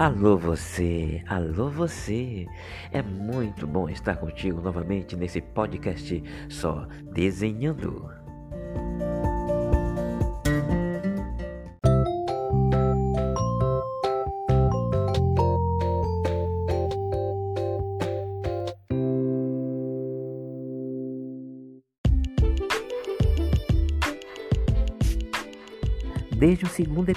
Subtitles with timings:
[0.00, 2.46] Alô você, alô você.
[2.90, 8.10] É muito bom estar contigo novamente nesse podcast só desenhando.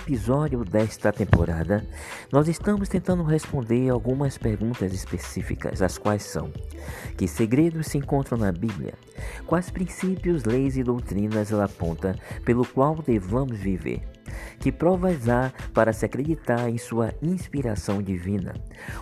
[0.03, 1.85] Episódio desta temporada,
[2.30, 6.52] nós estamos tentando responder algumas perguntas específicas, as quais são:
[7.17, 8.93] que segredos se encontram na Bíblia?
[9.48, 14.02] Quais princípios, leis e doutrinas ela aponta pelo qual devamos viver?
[14.59, 18.54] Que provas há para se acreditar em sua inspiração divina?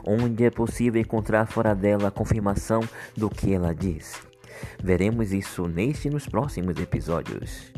[0.05, 2.81] Onde é possível encontrar fora dela a confirmação
[3.17, 4.21] do que ela diz?
[4.83, 7.71] Veremos isso neste e nos próximos episódios.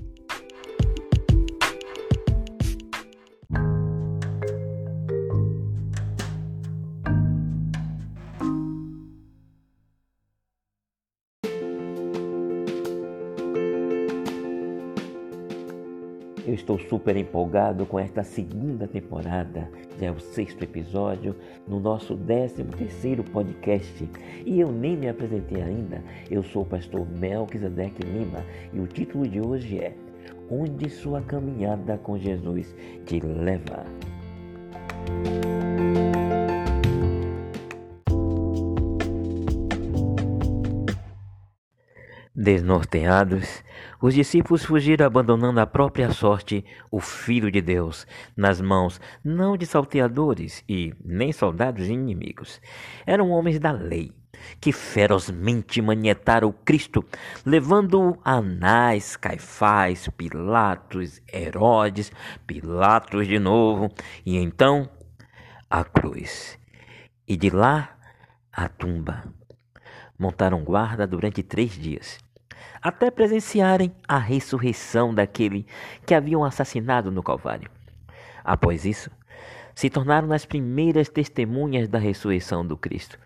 [16.64, 19.70] Estou super empolgado com esta segunda temporada,
[20.00, 21.36] já é o sexto episódio,
[21.68, 24.10] no nosso décimo terceiro podcast.
[24.46, 26.02] E eu nem me apresentei ainda.
[26.32, 29.94] Eu sou o pastor Melquisedeque Lima e o título de hoje é
[30.50, 32.74] Onde sua caminhada com Jesus
[33.06, 33.86] te leva.
[42.44, 43.64] Desnorteados,
[44.02, 48.06] os discípulos fugiram abandonando a própria sorte, o Filho de Deus,
[48.36, 52.60] nas mãos não de salteadores e nem soldados inimigos.
[53.06, 54.12] Eram homens da lei,
[54.60, 57.06] que ferozmente manietaram o Cristo,
[57.46, 62.12] levando-o a Anás, Caifás, Pilatos, Herodes,
[62.46, 63.90] Pilatos de novo,
[64.26, 64.90] e então
[65.70, 66.60] a cruz.
[67.26, 67.96] E de lá
[68.52, 69.24] a tumba
[70.20, 72.20] montaram guarda durante três dias,
[72.84, 75.66] até presenciarem a ressurreição daquele
[76.06, 77.72] que haviam assassinado no Calvário.
[78.44, 79.10] Após isso,
[79.74, 83.18] se tornaram as primeiras testemunhas da ressurreição do Cristo,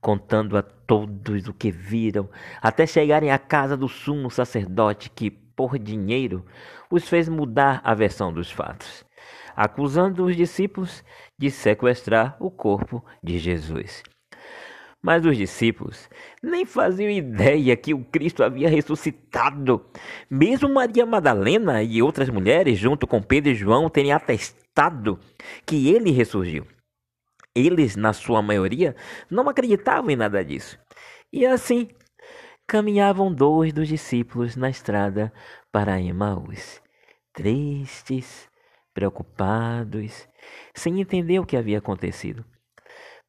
[0.00, 2.30] contando a todos o que viram,
[2.60, 6.46] até chegarem à casa do sumo sacerdote que, por dinheiro,
[6.88, 9.04] os fez mudar a versão dos fatos,
[9.56, 11.04] acusando os discípulos
[11.36, 14.02] de sequestrar o corpo de Jesus.
[15.02, 16.08] Mas os discípulos
[16.40, 19.84] nem faziam ideia que o Cristo havia ressuscitado.
[20.30, 25.18] Mesmo Maria Madalena e outras mulheres, junto com Pedro e João, terem atestado
[25.66, 26.64] que ele ressurgiu.
[27.54, 28.94] Eles, na sua maioria,
[29.28, 30.78] não acreditavam em nada disso.
[31.32, 31.88] E assim,
[32.66, 35.32] caminhavam dois dos discípulos na estrada
[35.72, 36.80] para Emaús,
[37.34, 38.48] tristes,
[38.94, 40.28] preocupados,
[40.74, 42.44] sem entender o que havia acontecido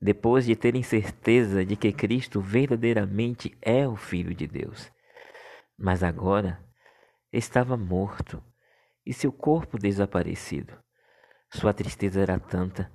[0.04, 4.92] depois de terem certeza de que Cristo verdadeiramente é o Filho de Deus.
[5.78, 6.60] Mas agora
[7.32, 8.44] estava morto
[9.06, 10.78] e seu corpo desaparecido.
[11.50, 12.92] Sua tristeza era tanta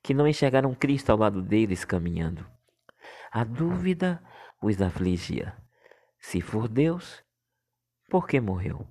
[0.00, 2.46] que não enxergaram Cristo ao lado deles caminhando.
[3.32, 4.22] A dúvida
[4.62, 5.56] os afligia.
[6.20, 7.20] Se for Deus,
[8.08, 8.86] por que morreu?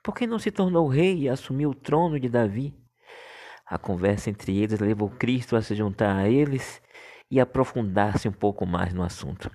[0.00, 2.72] Por que não se tornou rei e assumiu o trono de Davi?
[3.68, 6.80] A conversa entre eles levou Cristo a se juntar a eles
[7.30, 9.50] e aprofundar-se um pouco mais no assunto.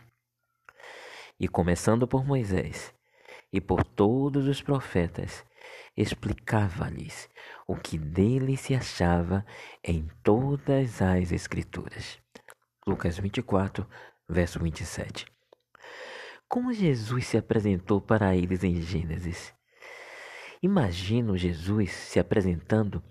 [1.39, 2.93] E começando por Moisés
[3.51, 5.43] e por todos os profetas,
[5.97, 7.27] explicava-lhes
[7.67, 9.45] o que dele se achava
[9.83, 12.19] em todas as Escrituras.
[12.85, 13.87] Lucas 24,
[14.29, 15.25] verso 27.
[16.47, 19.53] Como Jesus se apresentou para eles em Gênesis?
[20.63, 23.03] Imagino Jesus se apresentando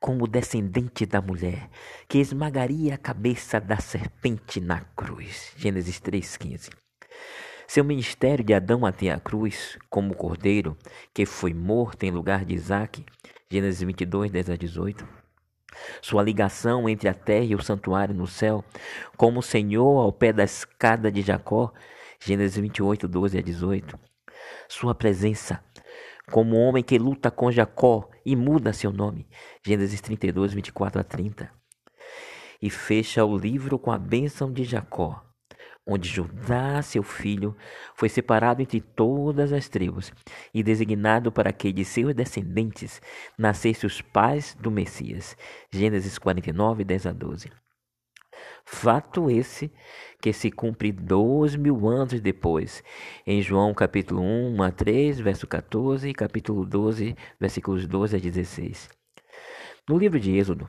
[0.00, 1.68] como descendente da mulher
[2.08, 5.52] que esmagaria a cabeça da serpente na cruz.
[5.54, 6.70] Gênesis 3,15.
[7.68, 10.78] Seu ministério de Adão até a cruz, como cordeiro
[11.12, 13.04] que foi morto em lugar de Isaac.
[13.50, 15.06] Gênesis 22, 10 a 18.
[16.00, 18.64] Sua ligação entre a terra e o santuário no céu,
[19.18, 21.70] como o Senhor ao pé da escada de Jacó.
[22.18, 24.00] Gênesis 28, 12 a 18.
[24.70, 25.62] Sua presença
[26.30, 29.28] como o homem que luta com Jacó e muda seu nome.
[29.64, 31.50] Gênesis 32, 24 a 30.
[32.60, 35.22] E fecha o livro com a bênção de Jacó,
[35.86, 37.54] onde Judá, seu filho,
[37.94, 40.12] foi separado entre todas as tribos
[40.52, 43.02] e designado para que de seus descendentes
[43.36, 45.36] nascessem os pais do Messias.
[45.70, 47.63] Gênesis 49, 10 a 12.
[48.64, 49.70] Fato esse
[50.20, 52.82] que se cumpre dois mil anos depois,
[53.26, 58.88] em João capítulo 1 a 3, verso 14 e capítulo 12, versículos 12 a 16.
[59.86, 60.68] No livro de Êxodo,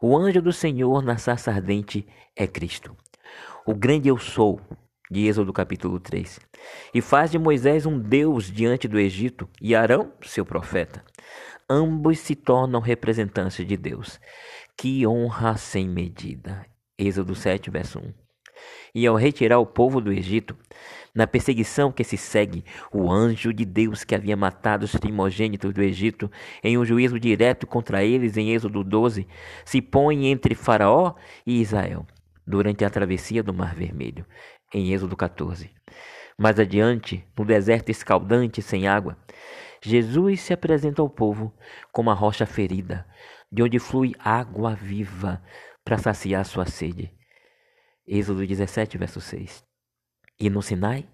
[0.00, 2.06] O anjo do Senhor na sarça ardente
[2.36, 2.96] é Cristo.
[3.66, 4.60] O grande eu sou,
[5.10, 6.38] de Êxodo capítulo 3.
[6.94, 11.04] E faz de Moisés um Deus diante do Egito e Arão, seu profeta.
[11.68, 14.20] Ambos se tornam representantes de Deus.
[14.76, 16.64] Que honra sem medida.
[16.98, 18.12] Êxodo 7, verso 1.
[18.92, 20.56] E ao retirar o povo do Egito,
[21.14, 25.80] na perseguição que se segue, o anjo de Deus que havia matado os primogênitos do
[25.80, 26.28] Egito,
[26.62, 29.28] em um juízo direto contra eles, em Êxodo 12,
[29.64, 31.14] se põe entre Faraó
[31.46, 32.04] e Israel,
[32.44, 34.26] durante a travessia do Mar Vermelho,
[34.74, 35.70] em Êxodo 14.
[36.36, 39.16] Mais adiante, no deserto escaldante sem água,
[39.80, 41.54] Jesus se apresenta ao povo
[41.92, 43.06] como a rocha ferida,
[43.50, 45.40] de onde flui água viva
[45.88, 47.10] para saciar sua sede.
[48.06, 49.64] Êxodo 17, verso 6.
[50.38, 51.08] E no Sinai,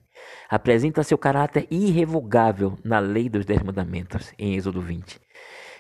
[0.51, 5.21] apresenta seu caráter irrevogável na lei dos Dez Mandamentos, em Êxodo 20,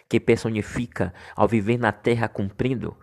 [0.08, 2.96] que personifica ao viver na terra cumprindo,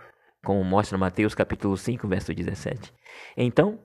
[0.45, 2.93] como mostra Mateus capítulo 5, verso 17.
[3.35, 3.77] Então,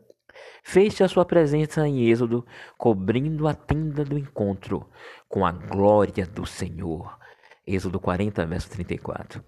[0.62, 2.46] fez a sua presença em Êxodo,
[2.78, 4.88] cobrindo a tenda do encontro
[5.28, 7.18] com a glória do Senhor.
[7.66, 9.42] Êxodo 40, verso 34.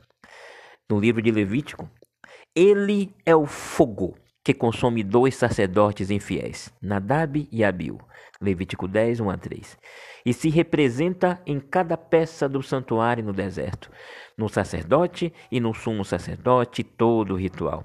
[0.90, 1.88] No livro de Levítico,
[2.58, 8.00] ele é o fogo que consome dois sacerdotes infiéis, Nadab e Abiú.
[8.40, 9.78] Levítico 10, 1 a 3.
[10.26, 13.90] E se representa em cada peça do santuário no deserto,
[14.36, 17.84] no sacerdote e no sumo sacerdote, todo o ritual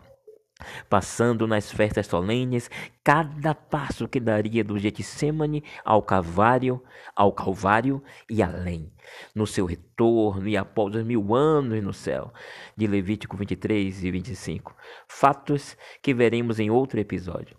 [0.89, 2.69] passando nas festas solenes,
[3.03, 6.83] cada passo que daria do Getsemane ao Calvário,
[7.15, 8.91] ao Calvário e além,
[9.35, 12.33] no seu retorno e após os mil anos no céu,
[12.75, 14.75] de Levítico 23 e 25,
[15.07, 17.57] fatos que veremos em outro episódio.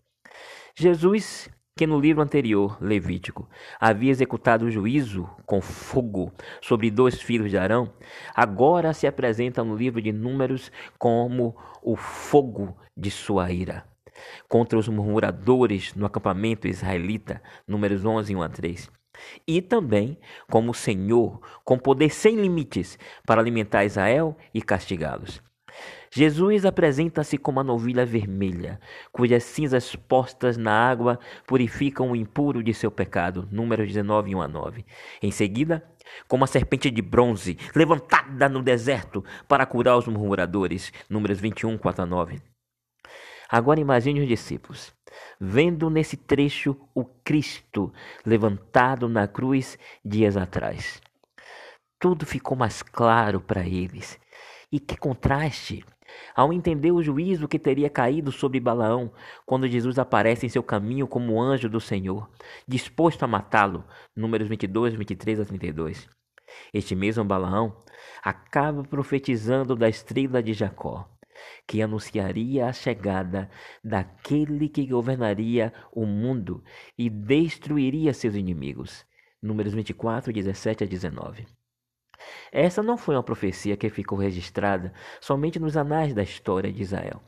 [0.76, 3.48] Jesus que no livro anterior, Levítico,
[3.80, 7.92] havia executado o juízo com fogo sobre dois filhos de Arão,
[8.32, 13.84] agora se apresenta no livro de Números como o fogo de sua ira.
[14.48, 18.90] Contra os murmuradores no acampamento israelita, Números 11, 1 a 3.
[19.46, 20.16] E também
[20.48, 25.42] como Senhor, com poder sem limites, para alimentar Israel e castigá-los.
[26.16, 28.78] Jesus apresenta-se como a novilha vermelha,
[29.10, 33.48] cujas cinzas postas na água purificam o impuro de seu pecado.
[33.50, 34.86] Números 19, 1 a 9.
[35.20, 35.84] Em seguida,
[36.28, 40.92] como a serpente de bronze, levantada no deserto para curar os murmuradores.
[41.10, 42.40] Números 21, 4 a 9.
[43.48, 44.94] Agora imagine os discípulos,
[45.40, 47.92] vendo nesse trecho o Cristo
[48.24, 51.02] levantado na cruz dias atrás.
[51.98, 54.16] Tudo ficou mais claro para eles.
[54.70, 55.84] E que contraste!
[56.34, 59.12] Ao entender o juízo que teria caído sobre Balaão,
[59.46, 62.28] quando Jesus aparece em seu caminho como anjo do Senhor,
[62.66, 63.84] disposto a matá-lo,
[64.14, 66.08] números 22, 23 a 32.
[66.72, 67.76] Este mesmo Balaão
[68.22, 71.08] acaba profetizando da estrela de Jacó,
[71.66, 73.50] que anunciaria a chegada
[73.82, 76.62] daquele que governaria o mundo
[76.96, 79.04] e destruiria seus inimigos.
[79.42, 81.46] Números 24, 17 a 19.
[82.52, 87.22] Essa não foi uma profecia que ficou registrada somente nos anais da história de Israel.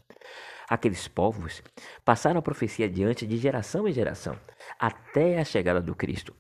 [0.69, 1.63] Aqueles povos
[2.05, 4.37] passaram a profecia adiante de geração em geração,
[4.81, 6.35] até a chegada do Cristo,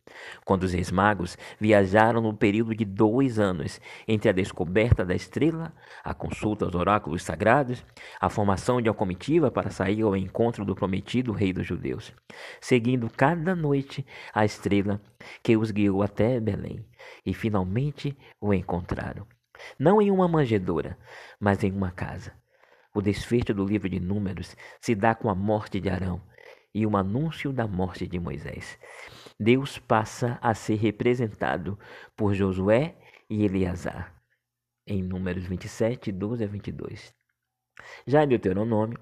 [0.44, 5.72] quando os reis magos viajaram no período de dois anos entre a descoberta da estrela,
[6.02, 7.84] a consulta aos oráculos sagrados,
[8.20, 12.12] a formação de uma comitiva para sair ao encontro do prometido rei dos judeus,
[12.60, 15.00] seguindo cada noite a estrela
[15.40, 16.84] que os guiou até Belém,
[17.24, 19.24] e finalmente o encontraram.
[19.78, 20.98] Não em uma manjedoura,
[21.38, 22.32] mas em uma casa
[22.96, 26.22] o desfecho do livro de Números se dá com a morte de Arão
[26.74, 28.78] e o anúncio da morte de Moisés.
[29.38, 31.78] Deus passa a ser representado
[32.16, 32.96] por Josué
[33.28, 34.14] e Eleazar,
[34.86, 37.14] em Números 27, 12 a 22.
[38.06, 38.98] Já em Deuteronômio,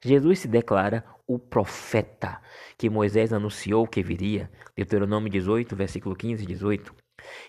[0.00, 2.40] Jesus se declara o profeta
[2.78, 6.94] que Moisés anunciou que viria, Deuteronômio 18, versículo 15 e 18.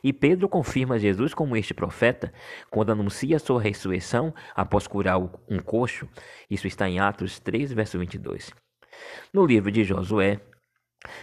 [0.03, 2.34] E Pedro confirma Jesus como este profeta
[2.70, 6.08] quando anuncia sua ressurreição após curar um coxo.
[6.50, 8.51] Isso está em Atos 3, verso 22.
[9.34, 10.39] No livro de Josué,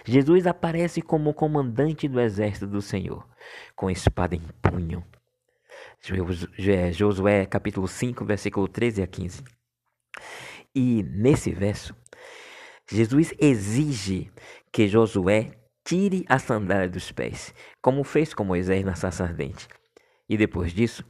[0.05, 3.27] Jesus aparece como comandante do exército do Senhor,
[3.75, 5.05] com espada em punho.
[6.93, 9.45] Josué capítulo 5, versículo 13 a 15.
[10.75, 11.95] E nesse verso,
[12.91, 14.31] Jesus exige
[14.73, 15.53] que Josué
[15.85, 19.69] tire a sandália dos pés, como fez com Moisés na sarça ardente.
[20.29, 21.05] E depois disso,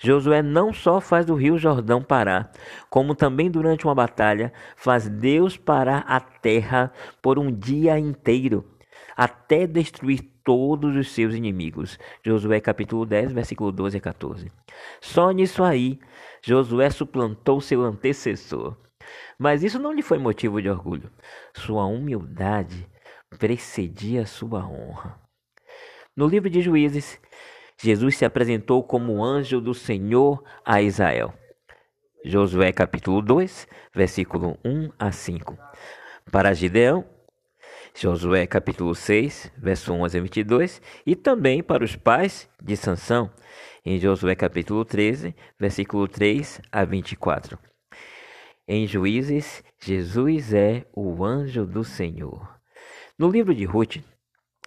[0.00, 2.50] Josué não só faz o rio Jordão parar,
[2.88, 8.64] como também durante uma batalha faz Deus parar a terra por um dia inteiro,
[9.16, 11.98] até destruir todos os seus inimigos.
[12.24, 14.52] Josué capítulo 10, versículo 12 a 14.
[15.00, 15.98] Só nisso aí,
[16.42, 18.76] Josué suplantou seu antecessor.
[19.38, 21.10] Mas isso não lhe foi motivo de orgulho.
[21.54, 22.88] Sua humildade
[23.38, 25.20] precedia sua honra.
[26.16, 27.20] No livro de Juízes,
[27.82, 31.34] Jesus se apresentou como anjo do Senhor a Israel.
[32.24, 35.58] Josué capítulo 2, versículo 1 a 5.
[36.30, 37.04] Para Gideão,
[37.94, 43.30] Josué capítulo 6, verso 11 a 22, e também para os pais de Sansão,
[43.84, 47.58] em Josué capítulo 13, versículo 3 a 24.
[48.66, 52.53] Em Juízes, Jesus é o anjo do Senhor.
[53.16, 53.98] No livro de Ruth,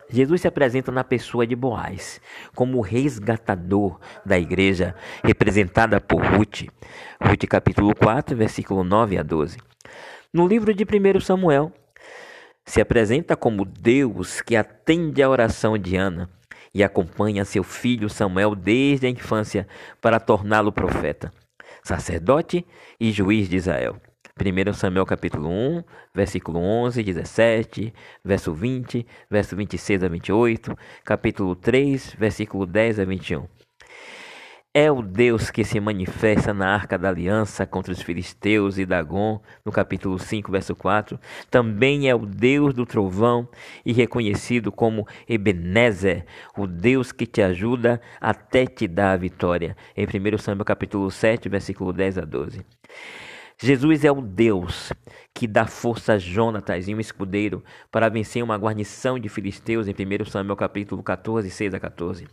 [0.10, 2.22] Jesus se apresenta na pessoa de Boaz,
[2.56, 6.63] como resgatador da igreja, representada por Ruth.
[7.20, 9.58] Ruth capítulo 4, versículo 9 a 12.
[10.34, 11.74] No livro de 1 Samuel,
[12.66, 16.30] se apresenta como Deus que atende à oração de Ana
[16.74, 19.68] e acompanha seu filho Samuel desde a infância
[20.00, 21.34] para torná-lo profeta
[21.88, 22.66] sacerdote
[23.00, 23.96] e juiz de Israel.
[24.38, 32.15] 1 Samuel capítulo 1, versículo 11, 17, verso 20, verso 26 a 28, capítulo 3,
[32.17, 33.48] versículo 10 a 21.
[34.79, 39.41] É o Deus que se manifesta na arca da aliança contra os filisteus e Dagon,
[39.65, 41.20] no capítulo 5, verso 4.
[41.50, 43.50] Também é o Deus do trovão
[43.84, 49.75] e reconhecido como Ebenezer, o Deus que te ajuda até te dar a vitória.
[49.96, 52.63] Em 1 Samuel capítulo 7, versículo 10 a 12.
[53.60, 54.94] Jesus é o Deus
[55.34, 59.94] que dá força a Jonatas e um escudeiro para vencer uma guarnição de filisteus em
[59.94, 62.28] 1 Samuel capítulo 14, 6 a 14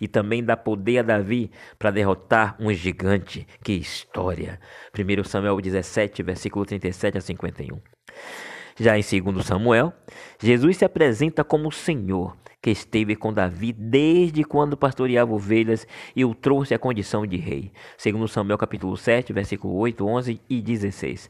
[0.00, 3.46] e também dá poder a Davi para derrotar um gigante.
[3.62, 4.60] Que história!
[4.92, 7.80] 1 Samuel 17, versículo 37 a 51.
[8.78, 9.92] Já em 2 Samuel,
[10.40, 16.24] Jesus se apresenta como o Senhor que esteve com Davi desde quando pastoreava ovelhas e
[16.24, 17.72] o trouxe à condição de rei.
[18.02, 21.28] 2 Samuel capítulo 7, versículo 8, 11 e 16.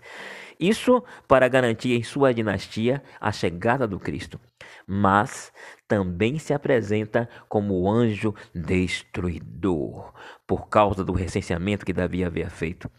[0.60, 4.38] Isso para garantir em sua dinastia a chegada do Cristo.
[4.86, 5.50] Mas
[5.88, 10.12] também se apresenta como anjo destruidor,
[10.46, 12.90] por causa do recenseamento que Davi havia feito.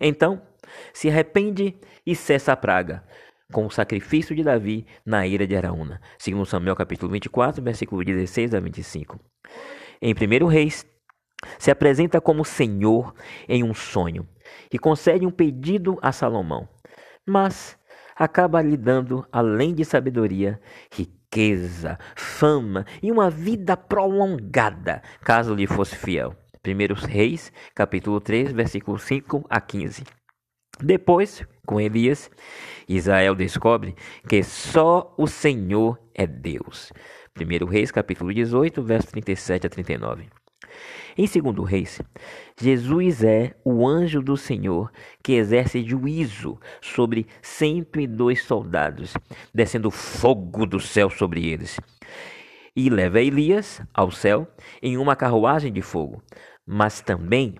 [0.00, 0.40] Então,
[0.92, 1.74] se arrepende
[2.06, 3.04] e cessa a praga,
[3.52, 6.00] com o sacrifício de Davi na ira de Araúna.
[6.18, 9.18] Segundo Samuel capítulo 24, versículo 16 a 25.
[10.00, 10.86] Em 1 Reis,
[11.58, 13.14] se apresenta como Senhor
[13.48, 14.26] em um sonho
[14.72, 16.68] e concede um pedido a Salomão
[17.30, 17.78] mas
[18.16, 20.60] acaba lhe dando, além de sabedoria,
[20.92, 26.34] riqueza, fama e uma vida prolongada, caso lhe fosse fiel.
[26.66, 30.04] 1 Reis, capítulo 3, versículo 5 a 15.
[30.82, 32.30] Depois, com Elias,
[32.88, 33.94] Israel descobre
[34.28, 36.92] que só o Senhor é Deus.
[37.38, 40.28] 1 Reis, capítulo 18, verso 37 a 39.
[41.18, 42.00] Em segundo Reis,
[42.58, 44.90] Jesus é o anjo do Senhor
[45.22, 49.14] que exerce juízo sobre 102 soldados,
[49.52, 51.78] descendo fogo do céu sobre eles.
[52.74, 54.48] E leva Elias ao céu
[54.80, 56.22] em uma carruagem de fogo.
[56.64, 57.56] Mas também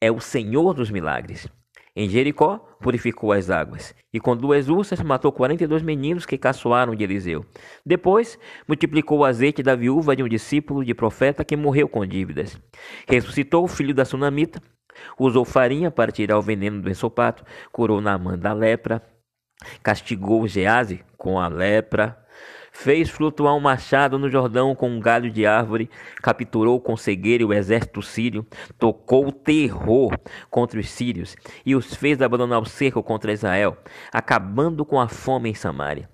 [0.00, 1.46] é o Senhor dos milagres.
[1.94, 6.38] Em Jericó, purificou as águas, e com duas ursas matou quarenta e dois meninos que
[6.38, 7.44] caçoaram de Eliseu.
[7.84, 12.58] Depois, multiplicou o azeite da viúva de um discípulo de profeta que morreu com dívidas.
[13.08, 14.62] Ressuscitou o filho da sunamita,
[15.18, 19.02] usou farinha para tirar o veneno do ensopato, curou Naamã da lepra,
[19.82, 22.16] castigou Gease com a lepra,
[22.72, 25.90] Fez flutuar um machado no Jordão com um galho de árvore,
[26.22, 28.46] capturou com cegueira o exército sírio,
[28.78, 30.16] tocou terror
[30.50, 33.76] contra os sírios e os fez abandonar o cerco contra Israel,
[34.12, 36.08] acabando com a fome em Samaria.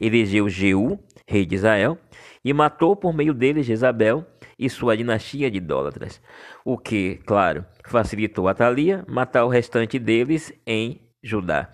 [0.00, 1.98] Elegeu Jeú, rei de Israel,
[2.44, 4.24] e matou por meio dele Jezabel
[4.58, 6.20] e sua dinastia de idólatras,
[6.64, 11.68] o que, claro, facilitou a Thalia matar o restante deles em Judá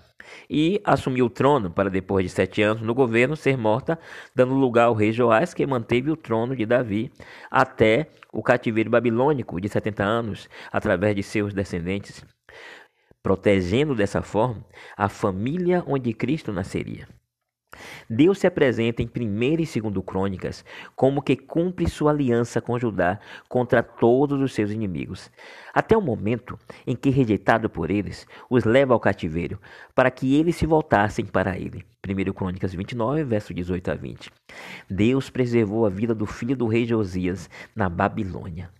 [0.49, 3.99] e assumiu o trono para depois de sete anos no governo ser morta,
[4.35, 7.13] dando lugar ao rei Joás, que manteve o trono de Davi
[7.51, 12.25] até o cativeiro babilônico de 70 anos, através de seus descendentes,
[13.23, 14.65] protegendo dessa forma
[14.97, 17.07] a família onde Cristo nasceria.
[18.09, 20.64] Deus se apresenta em 1 e 2 Crônicas
[20.95, 25.31] como que cumpre sua aliança com Judá contra todos os seus inimigos,
[25.73, 29.59] até o momento em que, rejeitado por eles, os leva ao cativeiro,
[29.95, 31.85] para que eles se voltassem para ele.
[32.07, 34.31] 1 Crônicas 29, verso 18 a 20.
[34.88, 38.71] Deus preservou a vida do filho do rei Josias na Babilônia.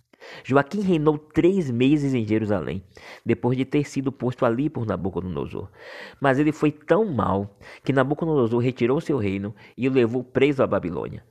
[0.43, 2.83] Joaquim reinou três meses em Jerusalém,
[3.25, 5.69] depois de ter sido posto ali por Nabucodonosor.
[6.19, 10.67] Mas ele foi tão mal que Nabucodonosor retirou seu reino e o levou preso à
[10.67, 11.23] Babilônia.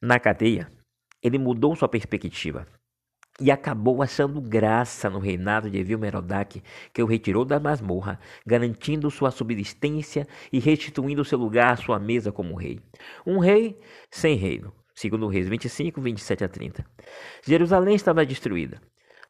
[0.00, 0.70] Na cadeia,
[1.22, 2.66] ele mudou sua perspectiva
[3.40, 9.10] e acabou achando graça no reinado de Evil Merodach, que o retirou da masmorra, garantindo
[9.10, 12.78] sua subsistência e restituindo seu lugar à sua mesa como rei.
[13.26, 13.78] Um rei
[14.10, 16.84] sem reino, segundo Reis 25, 27 a 30.
[17.44, 18.80] Jerusalém estava destruída.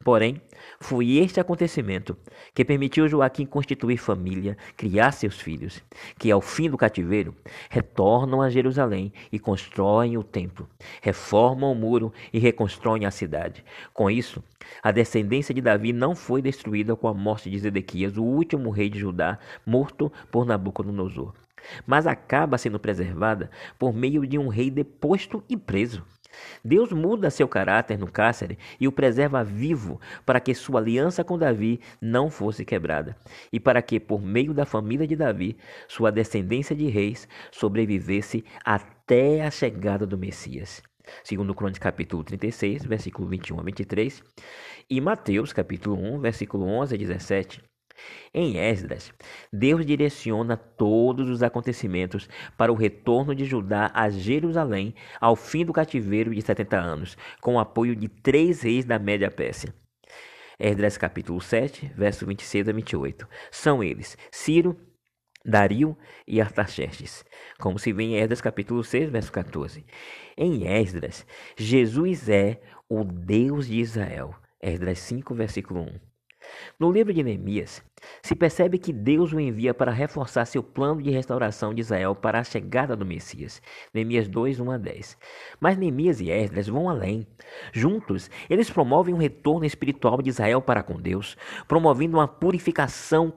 [0.05, 0.39] Porém,
[0.79, 2.15] foi este acontecimento
[2.55, 5.83] que permitiu Joaquim constituir família, criar seus filhos,
[6.19, 7.35] que ao fim do cativeiro
[7.71, 10.69] retornam a Jerusalém e constroem o templo,
[11.01, 13.65] reformam o muro e reconstroem a cidade.
[13.95, 14.45] Com isso,
[14.83, 18.91] a descendência de Davi não foi destruída com a morte de Zedequias, o último rei
[18.91, 21.33] de Judá, morto por Nabucodonosor,
[21.87, 26.05] mas acaba sendo preservada por meio de um rei deposto e preso.
[26.65, 31.39] Deus muda seu caráter no cárcere e o preserva vivo para que sua aliança com
[31.39, 33.17] Davi não fosse quebrada
[33.53, 35.57] e para que, por meio da família de Davi,
[35.89, 40.83] sua descendência de reis sobrevivesse até a chegada do Messias.
[41.23, 44.23] Segundo Crônicas capítulo 36, versículo 21 a 23,
[44.89, 47.74] e Mateus capítulo 1, versículo 11 a 17.
[48.33, 49.13] Em Esdras,
[49.53, 55.73] Deus direciona todos os acontecimentos para o retorno de Judá a Jerusalém ao fim do
[55.73, 59.75] cativeiro de 70 anos, com o apoio de três reis da Média Pérsia.
[60.59, 63.29] Esdras capítulo 7, verso 26 a 28.
[63.51, 64.77] São eles Ciro,
[65.45, 65.97] Dario
[66.27, 67.25] e Artaxerxes,
[67.59, 69.85] como se vê em Esdras capítulo 6, verso 14.
[70.37, 74.35] Em Esdras, Jesus é o Deus de Israel.
[74.61, 76.14] Esdras 5, versículo 1.
[76.79, 77.83] No livro de Neemias,
[78.23, 82.41] se percebe que Deus o envia para reforçar seu plano de restauração de Israel para
[82.41, 83.61] a chegada do Messias.
[83.93, 85.19] Neemias 2, 1 a 10.
[85.61, 87.27] Mas Neemias e Esdras vão além.
[87.73, 93.33] Juntos, eles promovem um retorno espiritual de Israel para com Deus, promovendo uma purificação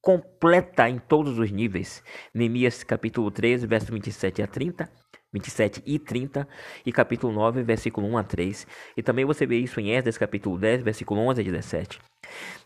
[0.00, 2.02] completa em todos os níveis.
[2.32, 6.46] Neemias capítulo 13, verso 27 a 30 27 e 30,
[6.84, 8.66] e capítulo 9, versículo 1 a 3.
[8.96, 11.98] E também você vê isso em Esdras, capítulo 10, versículo 11 a 17.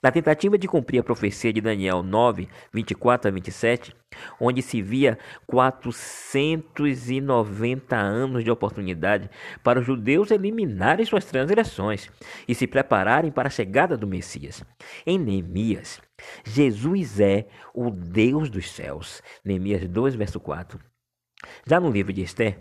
[0.03, 3.94] Na tentativa de cumprir a profecia de Daniel 9, 24 a 27,
[4.40, 9.29] onde se via 490 anos de oportunidade
[9.62, 12.11] para os judeus eliminarem suas transgressões
[12.49, 14.64] e se prepararem para a chegada do Messias.
[15.07, 16.01] Em Neemias,
[16.44, 19.20] Jesus é o Deus dos céus.
[19.44, 20.89] Neemias 2, verso 4.
[21.66, 22.59] Já no livro de Esther,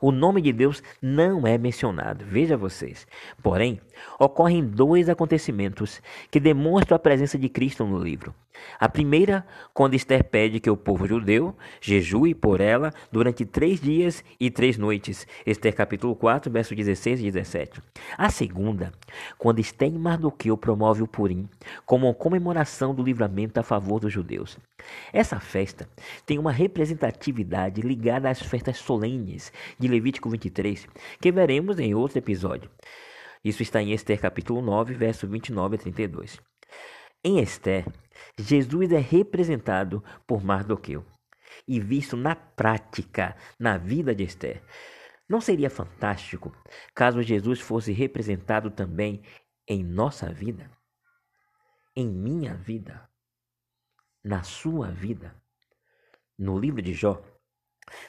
[0.00, 3.06] o nome de Deus não é mencionado, veja vocês.
[3.42, 3.80] Porém,
[4.18, 8.34] ocorrem dois acontecimentos que demonstram a presença de Cristo no livro.
[8.78, 14.24] A primeira, quando Esther pede que o povo judeu jejue por ela durante três dias
[14.38, 15.26] e três noites.
[15.46, 17.80] Esther capítulo 4, versos 16 e 17.
[18.16, 18.92] A segunda,
[19.36, 21.48] quando Esther e Mardoqueu promove o Purim
[21.86, 24.58] como comemoração do livramento a favor dos judeus.
[25.12, 25.88] Essa festa
[26.26, 30.86] tem uma representatividade ligada às festas solenes de Levítico 23,
[31.20, 32.70] que veremos em outro episódio.
[33.44, 36.40] Isso está em Esther capítulo 9, verso 29 a 32.
[37.24, 37.86] Em Esther,
[38.38, 41.04] Jesus é representado por Mardoqueu
[41.66, 44.62] e visto na prática na vida de Esther.
[45.28, 46.56] Não seria fantástico
[46.94, 49.22] caso Jesus fosse representado também
[49.66, 50.70] em nossa vida?
[51.94, 53.08] Em minha vida?
[54.24, 55.34] Na sua vida?
[56.38, 57.22] No livro de Jó,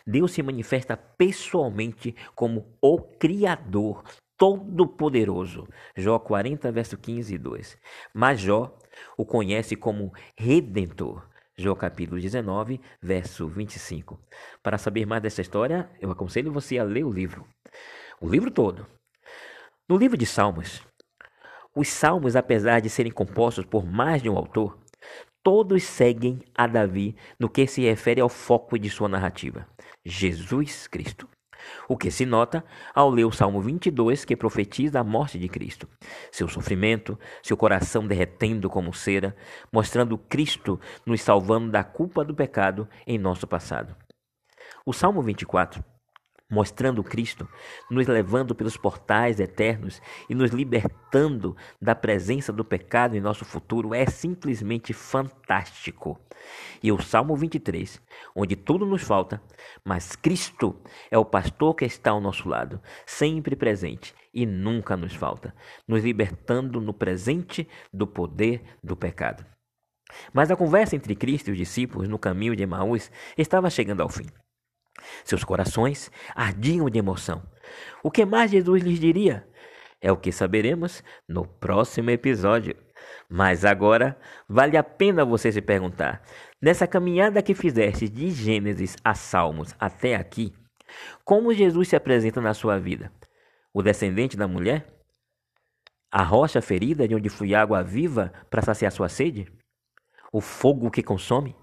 [0.05, 4.03] Deus se manifesta pessoalmente como o Criador
[4.37, 5.67] Todo-Poderoso.
[5.95, 7.77] Jó 40, verso 15 e 2.
[8.13, 8.77] Mas Jó
[9.17, 11.27] o conhece como Redentor.
[11.57, 14.17] Jó capítulo 19, verso 25.
[14.63, 17.45] Para saber mais dessa história, eu aconselho você a ler o livro.
[18.21, 18.87] O livro todo.
[19.87, 20.81] No livro de Salmos,
[21.75, 24.77] os salmos, apesar de serem compostos por mais de um autor,
[25.43, 29.67] todos seguem a Davi no que se refere ao foco de sua narrativa:
[30.05, 31.27] Jesus Cristo.
[31.87, 32.63] O que se nota
[32.95, 35.87] ao ler o Salmo 22, que profetiza a morte de Cristo,
[36.31, 39.35] seu sofrimento, seu coração derretendo como cera,
[39.71, 43.95] mostrando Cristo nos salvando da culpa do pecado em nosso passado.
[44.85, 45.83] O Salmo 24
[46.49, 47.47] mostrando Cristo,
[47.89, 53.93] nos levando pelos portais eternos e nos libertando da presença do pecado em nosso futuro,
[53.93, 56.19] é simplesmente fantástico.
[56.81, 58.01] E o Salmo 23,
[58.35, 59.41] onde tudo nos falta,
[59.83, 60.75] mas Cristo
[61.11, 65.53] é o pastor que está ao nosso lado, sempre presente e nunca nos falta,
[65.87, 69.45] nos libertando no presente do poder do pecado.
[70.33, 74.09] Mas a conversa entre Cristo e os discípulos no caminho de Emaús estava chegando ao
[74.09, 74.25] fim.
[75.23, 77.41] Seus corações ardiam de emoção.
[78.03, 79.47] O que mais Jesus lhes diria?
[80.01, 82.75] É o que saberemos no próximo episódio.
[83.29, 86.21] Mas agora vale a pena você se perguntar:
[86.61, 90.53] nessa caminhada que fizeste de Gênesis a Salmos até aqui,
[91.23, 93.11] Como Jesus se apresenta na sua vida?
[93.73, 94.87] O descendente da mulher?
[96.11, 99.45] A rocha ferida de onde flui água viva para saciar sua sede?
[100.33, 101.55] O fogo que consome?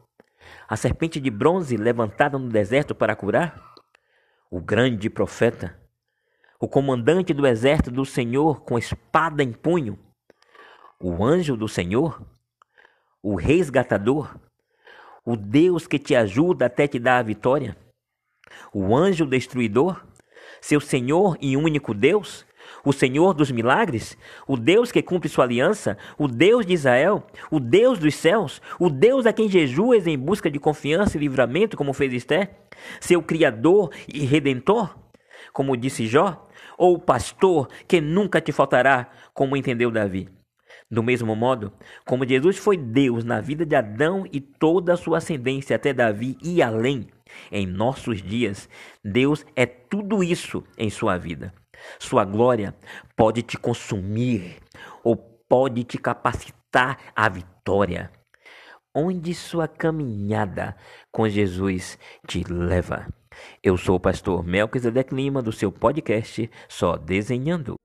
[0.69, 3.75] A serpente de bronze levantada no deserto para curar?
[4.51, 5.79] O grande profeta?
[6.59, 9.99] O comandante do exército do Senhor com espada em punho?
[10.99, 12.23] O anjo do Senhor?
[13.23, 14.39] O resgatador?
[15.25, 17.77] O Deus que te ajuda até te dar a vitória?
[18.73, 20.07] O anjo destruidor?
[20.61, 22.47] Seu Senhor e único Deus?
[22.87, 27.59] O Senhor dos milagres, o Deus que cumpre sua aliança, o Deus de Israel, o
[27.59, 31.93] Deus dos céus, o Deus a quem jejuas em busca de confiança e livramento, como
[31.93, 32.57] fez Esté,
[33.01, 34.97] seu Criador e Redentor,
[35.53, 40.29] como disse Jó, ou o pastor que nunca te faltará, como entendeu Davi.
[40.89, 41.73] Do mesmo modo,
[42.07, 46.39] como Jesus foi Deus na vida de Adão e toda a sua ascendência até Davi
[46.41, 47.09] e além,
[47.51, 48.69] em nossos dias,
[49.05, 51.53] Deus é tudo isso em sua vida.
[51.99, 52.75] Sua glória
[53.17, 54.59] pode te consumir
[55.03, 58.11] ou pode te capacitar à vitória.
[58.95, 60.77] Onde sua caminhada
[61.13, 63.07] com Jesus te leva.
[63.63, 67.77] Eu sou o pastor Melquisedeque Lima do seu podcast Só Desenhando.